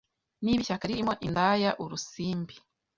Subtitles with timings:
[0.43, 2.55] niba Ishyaka ririmo IndayaUrusimbi